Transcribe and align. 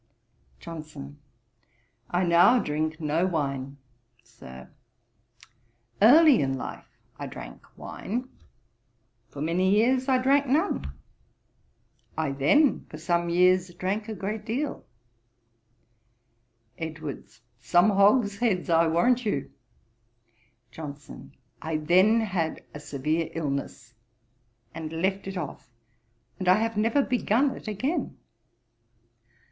JOHNSON. 0.61 1.19
'I 2.09 2.23
now 2.25 2.57
drink 2.57 2.99
no 2.99 3.27
wine, 3.27 3.77
Sir. 4.23 4.67
Early 6.01 6.41
in 6.41 6.57
life 6.57 6.87
I 7.19 7.27
drank 7.27 7.63
wine: 7.77 8.27
for 9.29 9.43
many 9.43 9.69
years 9.69 10.09
I 10.09 10.17
drank 10.17 10.47
none. 10.47 10.91
I 12.17 12.31
then 12.31 12.87
for 12.89 12.97
some 12.97 13.29
years 13.29 13.71
drank 13.75 14.09
a 14.09 14.15
great 14.15 14.43
deal.' 14.43 14.83
EDWARDS. 16.79 17.41
'Some 17.59 17.91
hogsheads, 17.91 18.71
I 18.71 18.87
warrant 18.87 19.23
you.' 19.23 19.51
JOHNSON. 20.71 21.33
'I 21.61 21.77
then 21.77 22.21
had 22.21 22.63
a 22.73 22.79
severe 22.79 23.29
illness, 23.35 23.93
and 24.73 24.91
left 24.91 25.27
it 25.27 25.37
off, 25.37 25.69
and 26.39 26.47
I 26.47 26.55
have 26.55 26.75
never 26.75 27.03
begun 27.03 27.51
it 27.51 27.67
again. 27.67 28.17